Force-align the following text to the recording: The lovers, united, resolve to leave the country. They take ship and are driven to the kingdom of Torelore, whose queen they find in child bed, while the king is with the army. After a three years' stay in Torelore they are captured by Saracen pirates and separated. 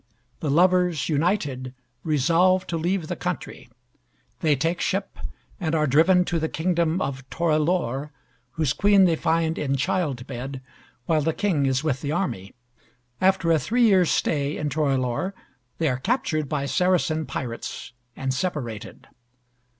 The 0.39 0.49
lovers, 0.49 1.09
united, 1.09 1.75
resolve 2.03 2.65
to 2.65 2.75
leave 2.75 3.05
the 3.05 3.15
country. 3.15 3.69
They 4.39 4.55
take 4.55 4.81
ship 4.81 5.19
and 5.59 5.75
are 5.75 5.85
driven 5.85 6.25
to 6.25 6.39
the 6.39 6.49
kingdom 6.49 6.99
of 6.99 7.23
Torelore, 7.29 8.09
whose 8.53 8.73
queen 8.73 9.05
they 9.05 9.15
find 9.15 9.59
in 9.59 9.75
child 9.75 10.25
bed, 10.25 10.59
while 11.05 11.21
the 11.21 11.33
king 11.33 11.67
is 11.67 11.83
with 11.83 12.01
the 12.01 12.11
army. 12.13 12.55
After 13.21 13.51
a 13.51 13.59
three 13.59 13.83
years' 13.83 14.09
stay 14.09 14.57
in 14.57 14.69
Torelore 14.69 15.35
they 15.77 15.87
are 15.87 15.99
captured 15.99 16.49
by 16.49 16.65
Saracen 16.65 17.27
pirates 17.27 17.93
and 18.15 18.33
separated. 18.33 19.05